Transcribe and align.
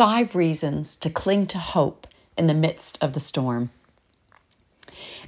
five 0.00 0.34
reasons 0.34 0.96
to 0.96 1.10
cling 1.10 1.46
to 1.46 1.58
hope 1.58 2.06
in 2.34 2.46
the 2.46 2.54
midst 2.54 2.96
of 3.02 3.12
the 3.12 3.20
storm. 3.20 3.68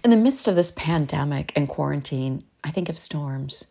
In 0.03 0.09
the 0.09 0.17
midst 0.17 0.49
of 0.49 0.55
this 0.55 0.71
pandemic 0.71 1.53
and 1.55 1.69
quarantine, 1.69 2.43
I 2.65 2.71
think 2.71 2.89
of 2.89 2.97
storms. 2.97 3.67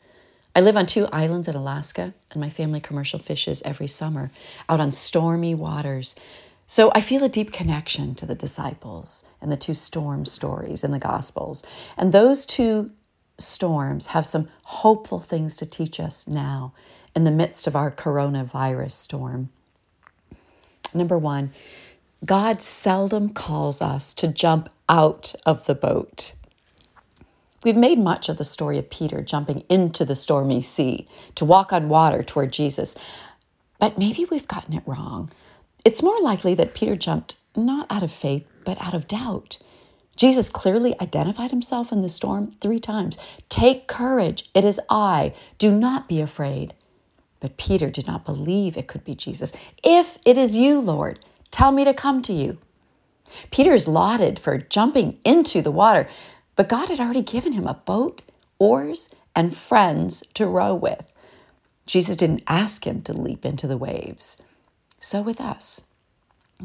I 0.55 0.61
live 0.61 0.77
on 0.77 0.85
two 0.85 1.07
islands 1.07 1.47
in 1.47 1.55
Alaska, 1.55 2.13
and 2.29 2.39
my 2.39 2.51
family 2.51 2.79
commercial 2.79 3.17
fishes 3.17 3.63
every 3.65 3.87
summer 3.87 4.29
out 4.69 4.79
on 4.79 4.91
stormy 4.91 5.55
waters. 5.55 6.15
So 6.67 6.91
I 6.93 7.01
feel 7.01 7.23
a 7.23 7.29
deep 7.29 7.51
connection 7.51 8.13
to 8.13 8.27
the 8.27 8.35
disciples 8.35 9.27
and 9.41 9.51
the 9.51 9.57
two 9.57 9.73
storm 9.73 10.27
stories 10.27 10.83
in 10.83 10.91
the 10.91 10.99
Gospels. 10.99 11.65
And 11.97 12.11
those 12.11 12.45
two 12.45 12.91
storms 13.39 14.05
have 14.13 14.27
some 14.27 14.49
hopeful 14.65 15.19
things 15.19 15.57
to 15.57 15.65
teach 15.65 15.99
us 15.99 16.27
now 16.27 16.73
in 17.15 17.23
the 17.23 17.31
midst 17.31 17.65
of 17.65 17.75
our 17.75 17.89
coronavirus 17.89 18.91
storm. 18.91 19.49
Number 20.93 21.17
one, 21.17 21.51
God 22.25 22.61
seldom 22.61 23.29
calls 23.29 23.81
us 23.81 24.13
to 24.15 24.27
jump 24.27 24.69
out 24.87 25.33
of 25.45 25.65
the 25.65 25.75
boat. 25.75 26.33
We've 27.63 27.77
made 27.77 27.99
much 27.99 28.27
of 28.27 28.37
the 28.37 28.45
story 28.45 28.77
of 28.77 28.89
Peter 28.89 29.21
jumping 29.21 29.63
into 29.69 30.03
the 30.03 30.15
stormy 30.15 30.61
sea 30.61 31.07
to 31.35 31.45
walk 31.45 31.71
on 31.71 31.89
water 31.89 32.23
toward 32.23 32.51
Jesus, 32.51 32.95
but 33.79 33.97
maybe 33.97 34.25
we've 34.25 34.47
gotten 34.47 34.73
it 34.73 34.83
wrong. 34.85 35.29
It's 35.85 36.03
more 36.03 36.19
likely 36.21 36.53
that 36.55 36.73
Peter 36.73 36.95
jumped 36.95 37.35
not 37.55 37.87
out 37.89 38.03
of 38.03 38.11
faith, 38.11 38.47
but 38.65 38.81
out 38.81 38.93
of 38.93 39.07
doubt. 39.07 39.57
Jesus 40.15 40.49
clearly 40.49 40.99
identified 40.99 41.51
himself 41.51 41.91
in 41.91 42.01
the 42.01 42.09
storm 42.09 42.51
three 42.61 42.79
times. 42.79 43.17
Take 43.49 43.87
courage, 43.87 44.49
it 44.53 44.63
is 44.63 44.79
I. 44.89 45.33
Do 45.57 45.75
not 45.75 46.07
be 46.07 46.21
afraid. 46.21 46.73
But 47.41 47.57
Peter 47.57 47.89
did 47.89 48.07
not 48.07 48.23
believe 48.23 48.77
it 48.77 48.87
could 48.87 49.03
be 49.03 49.15
Jesus. 49.15 49.51
If 49.83 50.17
it 50.25 50.37
is 50.37 50.55
you, 50.55 50.79
Lord, 50.79 51.19
tell 51.49 51.73
me 51.73 51.83
to 51.83 51.93
come 51.93 52.21
to 52.21 52.33
you. 52.33 52.57
Peter 53.49 53.73
is 53.73 53.87
lauded 53.87 54.39
for 54.39 54.57
jumping 54.57 55.17
into 55.25 55.61
the 55.61 55.71
water, 55.71 56.07
but 56.55 56.69
God 56.69 56.89
had 56.89 56.99
already 56.99 57.21
given 57.21 57.53
him 57.53 57.67
a 57.67 57.73
boat, 57.73 58.21
oars, 58.59 59.09
and 59.35 59.55
friends 59.55 60.23
to 60.35 60.45
row 60.45 60.73
with. 60.73 61.11
Jesus 61.85 62.15
didn't 62.15 62.43
ask 62.47 62.85
him 62.85 63.01
to 63.01 63.13
leap 63.13 63.45
into 63.45 63.67
the 63.67 63.77
waves. 63.77 64.41
So 64.99 65.21
with 65.21 65.41
us. 65.41 65.87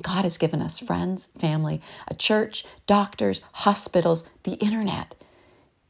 God 0.03 0.25
has 0.25 0.37
given 0.37 0.61
us 0.61 0.79
friends, 0.79 1.27
family, 1.39 1.81
a 2.07 2.15
church, 2.15 2.65
doctors, 2.87 3.41
hospitals, 3.53 4.29
the 4.43 4.55
internet. 4.55 5.15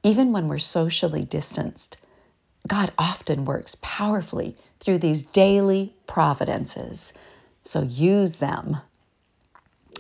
Even 0.05 0.33
when 0.33 0.47
we're 0.47 0.59
socially 0.59 1.25
distanced, 1.25 1.97
God 2.67 2.93
often 2.99 3.45
works 3.45 3.77
powerfully 3.81 4.57
through 4.81 4.99
these 4.99 5.23
daily 5.23 5.95
providences. 6.07 7.13
So 7.63 7.83
use 7.83 8.37
them. 8.37 8.79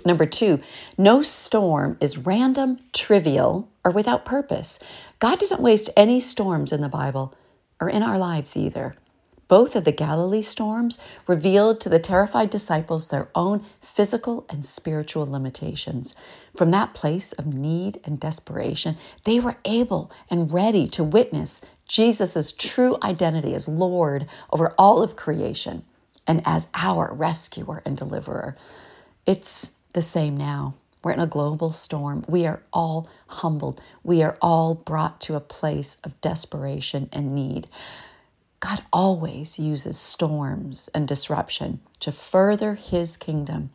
Number 0.05 0.27
two, 0.27 0.61
no 0.97 1.22
storm 1.22 1.97
is 2.00 2.19
random, 2.19 2.78
trivial, 2.92 3.69
or 3.84 3.91
without 3.91 4.25
purpose. 4.25 4.78
God 5.19 5.39
doesn't 5.39 5.61
waste 5.61 5.91
any 5.97 6.20
storms 6.20 6.72
in 6.72 6.81
the 6.81 6.89
Bible 6.89 7.34
or 7.81 7.89
in 7.89 8.03
our 8.03 8.19
lives 8.19 8.56
either. 8.56 8.94
Both 9.49 9.77
of 9.77 9.85
the 9.85 9.93
Galilee 9.93 10.43
storms 10.43 10.99
revealed 11.27 11.81
to 11.81 11.89
the 11.89 12.01
terrified 12.01 12.51
disciples 12.51 13.09
their 13.09 13.29
own 13.35 13.65
physical 13.81 14.45
and 14.49 14.67
spiritual 14.67 15.27
limitations. 15.27 16.15
From 16.57 16.73
that 16.73 16.95
place 16.95 17.33
of 17.33 17.55
need 17.55 18.01
and 18.05 18.19
desperation, 18.19 18.97
they 19.25 19.39
were 19.39 19.59
able 19.65 20.11
and 20.29 20.53
ready 20.53 20.89
to 20.89 21.05
witness 21.05 21.61
Jesus' 21.87 22.51
true 22.51 22.99
identity 23.03 23.55
as 23.55 23.69
Lord 23.69 24.27
over 24.53 24.75
all 24.77 25.03
of 25.03 25.15
creation 25.15 25.85
and 26.27 26.43
as 26.45 26.69
our 26.75 27.15
rescuer 27.15 27.83
and 27.85 27.97
deliverer. 27.97 28.57
It's 29.27 29.77
the 29.93 30.03
same 30.03 30.37
now. 30.37 30.75
We're 31.05 31.13
in 31.13 31.21
a 31.21 31.27
global 31.27 31.71
storm. 31.71 32.25
We 32.27 32.47
are 32.47 32.63
all 32.73 33.09
humbled. 33.29 33.81
We 34.03 34.25
are 34.25 34.37
all 34.43 34.75
brought 34.75 35.21
to 35.23 35.37
a 35.37 35.41
place 35.41 35.99
of 36.03 36.21
desperation 36.21 37.09
and 37.12 37.33
need. 37.33 37.69
God 38.61 38.83
always 38.93 39.59
uses 39.59 39.99
storms 39.99 40.89
and 40.94 41.06
disruption 41.06 41.81
to 42.00 42.11
further 42.11 42.75
his 42.75 43.17
kingdom. 43.17 43.71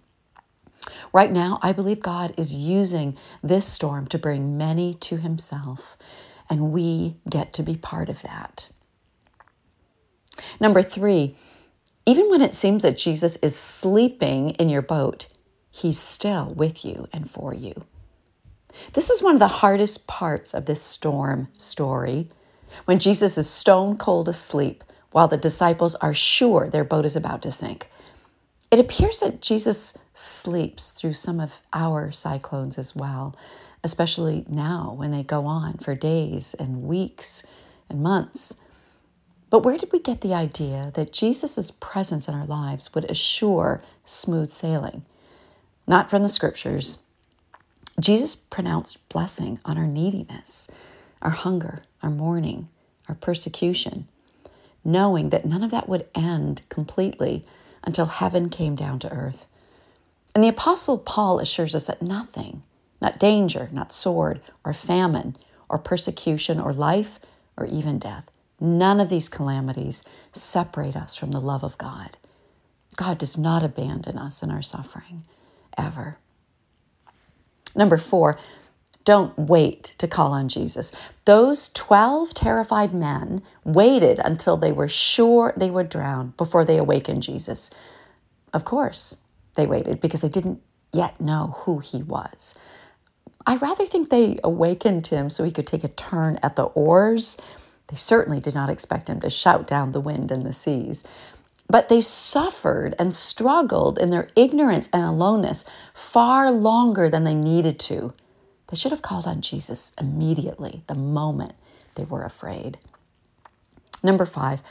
Right 1.14 1.32
now, 1.32 1.60
I 1.62 1.72
believe 1.72 2.02
God 2.02 2.34
is 2.38 2.56
using 2.56 3.18
this 3.44 3.66
storm 3.66 4.08
to 4.08 4.18
bring 4.18 4.58
many 4.58 4.94
to 4.96 5.18
himself, 5.18 5.98
and 6.50 6.72
we 6.72 7.18
get 7.30 7.54
to 7.54 7.64
be 7.64 7.76
part 7.76 8.10
of 8.10 8.22
that. 8.24 8.70
Number 10.60 10.82
three, 10.82 11.36
even 12.06 12.30
when 12.30 12.42
it 12.42 12.56
seems 12.56 12.82
that 12.84 12.98
Jesus 12.98 13.36
is 13.38 13.56
sleeping 13.56 14.52
in 14.52 14.70
your 14.70 14.82
boat, 14.82 15.28
he's 15.70 16.00
still 16.00 16.54
with 16.54 16.84
you 16.84 17.08
and 17.14 17.30
for 17.30 17.54
you. 17.54 17.86
This 18.94 19.10
is 19.10 19.22
one 19.22 19.36
of 19.36 19.40
the 19.40 19.48
hardest 19.48 20.08
parts 20.08 20.54
of 20.54 20.66
this 20.66 20.82
storm 20.82 21.50
story 21.54 22.30
when 22.86 23.00
Jesus 23.00 23.38
is 23.38 23.50
stone 23.50 23.98
cold 23.98 24.28
asleep 24.28 24.84
while 25.12 25.28
the 25.28 25.38
disciples 25.38 25.96
are 25.96 26.14
sure 26.14 26.70
their 26.70 26.84
boat 26.84 27.06
is 27.06 27.16
about 27.16 27.42
to 27.42 27.52
sink. 27.52 27.90
It 28.72 28.80
appears 28.80 29.20
that 29.20 29.42
Jesus 29.42 29.98
sleeps 30.14 30.92
through 30.92 31.14
some 31.14 31.40
of 31.40 31.60
our 31.74 32.12
cyclones 32.12 32.78
as 32.78 32.96
well, 32.96 33.36
especially 33.84 34.46
now 34.48 34.96
when 34.98 35.12
they 35.12 35.24
go 35.24 35.46
on 35.46 35.78
for 35.78 35.94
days 35.94 36.54
and 36.54 36.84
weeks 36.84 37.44
and 37.90 38.02
months. 38.02 38.56
But 39.50 39.64
where 39.64 39.78
did 39.78 39.92
we 39.92 40.00
get 40.00 40.22
the 40.22 40.34
idea 40.34 40.92
that 40.96 41.12
Jesus' 41.12 41.72
presence 41.72 42.30
in 42.30 42.34
our 42.34 42.46
lives 42.46 42.94
would 42.94 43.10
assure 43.12 43.82
smooth 44.06 44.50
sailing? 44.50 45.04
Not 45.86 46.10
from 46.10 46.24
the 46.24 46.30
scriptures. 46.30 47.04
Jesus 48.00 48.36
pronounced 48.36 49.08
blessing 49.10 49.60
on 49.66 49.78
our 49.78 49.86
neediness, 49.86 50.72
our 51.22 51.32
hunger, 51.32 51.82
our 52.02 52.10
mourning, 52.10 52.70
our 53.08 53.16
persecution, 53.16 54.08
knowing 54.84 55.30
that 55.30 55.46
none 55.46 55.64
of 55.64 55.72
that 55.72 55.90
would 55.90 56.08
end 56.16 56.62
completely 56.70 57.46
until 57.84 58.06
heaven 58.08 58.50
came 58.50 58.76
down 58.76 59.00
to 59.00 59.12
earth. 59.12 59.48
And 60.34 60.44
the 60.44 60.50
Apostle 60.50 60.98
Paul 60.98 61.40
assures 61.40 61.76
us 61.76 61.88
that 61.88 62.02
nothing, 62.02 62.64
not 63.02 63.20
danger, 63.20 63.70
not 63.72 63.94
sword, 63.94 64.42
or 64.64 64.74
famine, 64.74 65.36
or 65.70 65.78
persecution, 65.78 66.60
or 66.60 66.74
life, 66.74 67.20
or 67.58 67.66
even 67.66 68.00
death, 68.00 68.30
none 68.60 69.00
of 69.00 69.10
these 69.10 69.30
calamities 69.30 70.04
separate 70.32 70.96
us 70.96 71.16
from 71.16 71.32
the 71.32 71.42
love 71.42 71.64
of 71.64 71.78
God. 71.78 72.18
God 72.96 73.18
does 73.18 73.38
not 73.38 73.64
abandon 73.64 74.18
us 74.18 74.44
in 74.44 74.52
our 74.52 74.62
suffering, 74.62 75.24
ever. 75.78 76.18
Number 77.76 77.98
four, 77.98 78.38
don't 79.06 79.38
wait 79.38 79.96
to 79.98 80.08
call 80.08 80.34
on 80.34 80.50
Jesus. 80.50 80.92
Those 81.26 81.70
12 81.70 82.34
terrified 82.34 82.94
men 82.94 83.42
waited 83.64 84.20
until 84.20 84.58
they 84.58 84.72
were 84.72 84.88
sure 84.88 85.54
they 85.58 85.72
would 85.72 85.90
drown 85.90 86.34
before 86.38 86.66
they 86.66 86.78
awakened 86.78 87.24
Jesus. 87.24 87.72
Of 88.54 88.66
course, 88.66 89.18
they 89.56 89.66
waited 89.66 90.02
because 90.02 90.22
they 90.22 90.30
didn't 90.30 90.62
yet 90.94 91.20
know 91.20 91.56
who 91.60 91.80
he 91.80 92.04
was. 92.04 92.56
I 93.46 93.56
rather 93.56 93.86
think 93.86 94.10
they 94.10 94.40
awakened 94.44 95.08
him 95.08 95.30
so 95.30 95.44
he 95.44 95.52
could 95.52 95.68
take 95.68 95.84
a 95.84 95.90
turn 95.90 96.38
at 96.44 96.56
the 96.56 96.66
oars. 96.66 97.38
They 97.88 97.96
certainly 97.96 98.40
did 98.40 98.54
not 98.54 98.70
expect 98.70 99.10
him 99.10 99.20
to 99.22 99.30
shout 99.30 99.68
down 99.68 99.92
the 99.92 100.00
wind 100.02 100.32
and 100.32 100.46
the 100.46 100.54
seas. 100.54 101.04
But 101.68 101.90
they 101.90 102.02
suffered 102.02 102.96
and 103.00 103.14
struggled 103.14 103.98
in 103.98 104.12
their 104.12 104.30
ignorance 104.36 104.90
and 104.94 105.04
aloneness 105.04 105.66
far 105.94 106.52
longer 106.52 107.10
than 107.10 107.24
they 107.24 107.34
needed 107.34 107.80
to. 107.82 108.14
They 108.72 108.78
should 108.78 108.92
have 108.92 109.02
called 109.02 109.28
on 109.28 109.42
Jesus 109.42 109.94
immediately, 110.00 110.84
the 110.88 110.96
moment 110.96 111.56
they 111.96 112.06
were 112.06 112.24
afraid. 112.24 112.78
Number 114.02 114.26
five, 114.26 114.64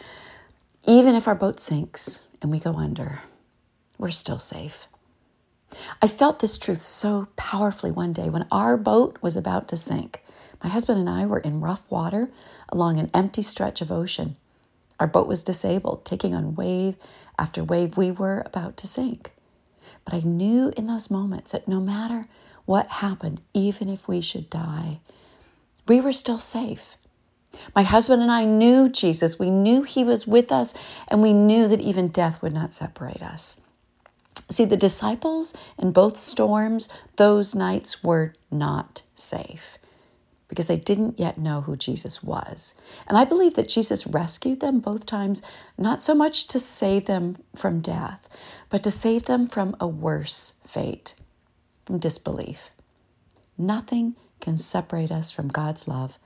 even 0.87 1.15
if 1.15 1.29
our 1.29 1.35
boat 1.35 1.61
sinks 1.61 2.27
and 2.41 2.51
we 2.51 2.59
go 2.59 2.75
under, 2.75 3.21
we're 3.99 4.11
still 4.11 4.39
safe. 4.39 4.89
I 6.01 6.09
felt 6.09 6.41
this 6.41 6.57
truth 6.57 6.81
so 6.83 7.29
powerfully 7.37 7.91
one 7.91 8.15
day 8.15 8.31
when 8.31 8.47
our 8.51 8.77
boat 8.79 9.19
was 9.21 9.37
about 9.37 9.69
to 9.69 9.77
sink. 9.77 10.23
My 10.65 10.71
husband 10.71 10.99
and 10.99 11.09
I 11.09 11.27
were 11.27 11.39
in 11.39 11.61
rough 11.61 11.83
water 11.91 12.31
along 12.71 12.99
an 12.99 13.11
empty 13.13 13.43
stretch 13.43 13.81
of 13.83 13.93
ocean. 13.93 14.37
Our 14.99 15.07
boat 15.07 15.29
was 15.29 15.45
disabled, 15.45 16.05
taking 16.05 16.35
on 16.35 16.55
wave 16.55 16.97
after 17.39 17.63
wave. 17.63 17.97
We 17.97 18.11
were 18.11 18.43
about 18.47 18.77
to 18.79 18.87
sink. 18.87 19.33
But 20.05 20.15
I 20.15 20.21
knew 20.21 20.73
in 20.77 20.87
those 20.87 21.11
moments 21.11 21.53
that 21.53 21.69
no 21.69 21.81
matter 21.81 22.27
what 22.71 22.87
happened, 23.05 23.41
even 23.53 23.89
if 23.89 24.07
we 24.07 24.21
should 24.21 24.49
die, 24.49 25.01
we 25.89 26.01
were 26.01 26.13
still 26.13 26.39
safe. 26.39 26.97
My 27.75 27.83
husband 27.83 28.23
and 28.23 28.31
I 28.31 28.45
knew 28.45 28.89
Jesus. 28.89 29.41
We 29.41 29.51
knew 29.51 29.83
he 29.83 30.05
was 30.05 30.25
with 30.25 30.53
us, 30.53 30.73
and 31.09 31.21
we 31.21 31.33
knew 31.33 31.67
that 31.67 31.81
even 31.81 32.07
death 32.09 32.41
would 32.41 32.55
not 32.55 32.73
separate 32.73 33.23
us. 33.23 33.63
See, 34.49 34.65
the 34.65 34.77
disciples 34.77 35.53
in 35.79 35.91
both 35.91 36.17
storms, 36.21 36.89
those 37.17 37.57
nights 37.57 38.05
were 38.05 38.35
not 38.53 39.03
safe. 39.17 39.79
because 40.49 40.67
they 40.67 40.77
didn't 40.77 41.19
yet 41.19 41.39
know 41.39 41.61
who 41.63 41.77
Jesus 41.77 42.25
was. 42.25 42.75
And 43.07 43.17
I 43.17 43.25
believe 43.25 43.55
that 43.55 43.69
Jesus 43.69 44.07
rescued 44.07 44.61
them 44.61 44.81
both 44.81 45.07
times, 45.07 45.43
not 45.79 46.03
so 46.03 46.13
much 46.15 46.49
to 46.49 46.59
save 46.59 47.07
them 47.07 47.37
from 47.55 47.81
death, 47.81 48.29
but 48.69 48.83
to 48.83 48.91
save 48.91 49.27
them 49.27 49.47
from 49.47 49.77
a 49.81 49.87
worse 49.87 50.55
fate, 50.67 51.15
from 51.85 51.99
disbelief. 51.99 52.71
Nothing 53.59 54.17
can 54.41 54.59
separate 54.59 55.11
us 55.11 55.31
from 55.31 55.49
God's 55.49 55.87
love 55.87 56.19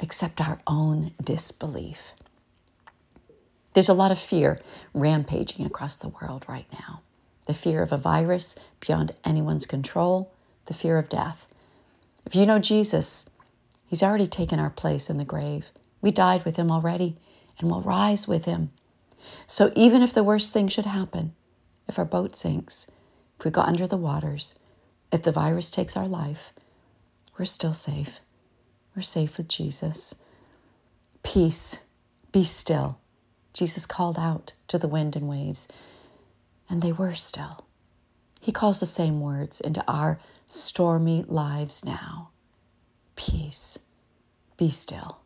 except 0.00 0.40
our 0.40 0.60
own 0.66 1.12
disbelief. 1.22 2.12
There's 3.74 3.88
a 3.88 3.94
lot 3.94 4.10
of 4.10 4.18
fear 4.18 4.60
rampaging 4.94 5.66
across 5.66 5.96
the 5.96 6.08
world 6.08 6.44
right 6.48 6.66
now 6.72 7.02
the 7.46 7.54
fear 7.54 7.82
of 7.82 7.92
a 7.92 7.96
virus 7.96 8.56
beyond 8.80 9.14
anyone's 9.24 9.66
control, 9.66 10.32
the 10.66 10.74
fear 10.74 10.98
of 10.98 11.08
death. 11.08 11.46
If 12.24 12.34
you 12.34 12.44
know 12.44 12.58
Jesus, 12.58 13.30
He's 13.86 14.02
already 14.02 14.26
taken 14.26 14.58
our 14.58 14.70
place 14.70 15.08
in 15.08 15.16
the 15.16 15.24
grave. 15.24 15.70
We 16.00 16.10
died 16.10 16.44
with 16.44 16.56
Him 16.56 16.72
already 16.72 17.16
and 17.58 17.70
will 17.70 17.82
rise 17.82 18.26
with 18.26 18.46
Him. 18.46 18.70
So 19.46 19.72
even 19.76 20.02
if 20.02 20.12
the 20.12 20.24
worst 20.24 20.52
thing 20.52 20.68
should 20.68 20.86
happen, 20.86 21.34
if 21.86 21.98
our 21.98 22.04
boat 22.04 22.34
sinks, 22.34 22.90
if 23.38 23.44
we 23.44 23.50
go 23.52 23.60
under 23.60 23.86
the 23.86 23.96
waters, 23.96 24.54
if 25.16 25.22
the 25.22 25.32
virus 25.32 25.70
takes 25.70 25.96
our 25.96 26.06
life, 26.06 26.52
we're 27.38 27.46
still 27.46 27.72
safe. 27.72 28.20
We're 28.94 29.00
safe 29.00 29.38
with 29.38 29.48
Jesus. 29.48 30.16
Peace, 31.22 31.78
be 32.32 32.44
still. 32.44 32.98
Jesus 33.54 33.86
called 33.86 34.18
out 34.18 34.52
to 34.68 34.78
the 34.78 34.86
wind 34.86 35.16
and 35.16 35.26
waves, 35.26 35.68
and 36.68 36.82
they 36.82 36.92
were 36.92 37.14
still. 37.14 37.64
He 38.42 38.52
calls 38.52 38.78
the 38.78 38.84
same 38.84 39.22
words 39.22 39.58
into 39.58 39.82
our 39.88 40.20
stormy 40.44 41.24
lives 41.26 41.82
now. 41.82 42.28
Peace, 43.16 43.78
be 44.58 44.68
still. 44.68 45.20